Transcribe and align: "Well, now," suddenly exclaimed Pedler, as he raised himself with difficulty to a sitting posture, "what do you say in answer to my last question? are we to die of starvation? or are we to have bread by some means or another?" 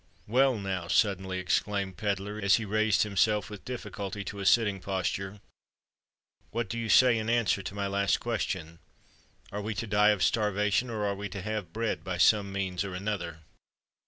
"Well, 0.25 0.57
now," 0.57 0.87
suddenly 0.87 1.37
exclaimed 1.37 1.95
Pedler, 1.95 2.39
as 2.41 2.55
he 2.55 2.65
raised 2.65 3.03
himself 3.03 3.51
with 3.51 3.63
difficulty 3.63 4.23
to 4.23 4.39
a 4.39 4.47
sitting 4.47 4.79
posture, 4.79 5.41
"what 6.49 6.67
do 6.69 6.79
you 6.79 6.89
say 6.89 7.19
in 7.19 7.29
answer 7.29 7.61
to 7.61 7.75
my 7.75 7.85
last 7.85 8.19
question? 8.19 8.79
are 9.51 9.61
we 9.61 9.75
to 9.75 9.85
die 9.85 10.09
of 10.09 10.23
starvation? 10.23 10.89
or 10.89 11.05
are 11.05 11.13
we 11.15 11.29
to 11.29 11.43
have 11.43 11.71
bread 11.71 12.03
by 12.03 12.17
some 12.17 12.51
means 12.51 12.83
or 12.83 12.95
another?" 12.95 13.41